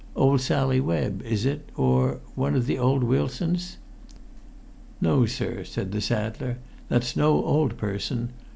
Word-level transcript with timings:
Old 0.15 0.41
Sally 0.41 0.79
Webb—is 0.79 1.45
it—or 1.45 2.21
one 2.33 2.55
of 2.55 2.65
the 2.65 2.79
old 2.79 3.03
Wilsons?" 3.03 3.77
"No, 4.99 5.27
sir," 5.27 5.63
said 5.63 5.91
the 5.91 6.01
saddler; 6.01 6.57
"that's 6.89 7.15
no 7.15 7.45
old 7.45 7.77
person. 7.77 8.31